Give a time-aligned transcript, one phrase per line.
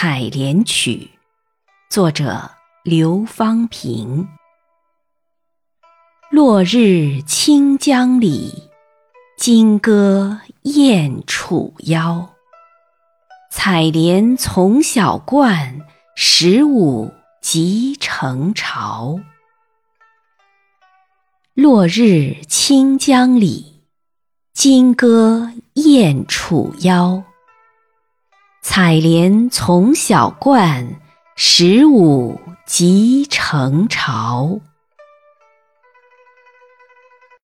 [0.00, 0.92] 采莲曲》，
[1.90, 2.52] 作者
[2.84, 4.28] 刘方平。
[6.30, 8.70] 落日清江里，
[9.36, 12.32] 金戈燕楚腰。
[13.50, 15.80] 采莲从小惯，
[16.14, 17.12] 十五
[17.42, 19.18] 即成巢。
[21.54, 23.82] 落日清江里，
[24.54, 27.24] 金戈燕楚腰。
[28.80, 31.00] 采莲从小惯，
[31.34, 34.60] 十五即成潮。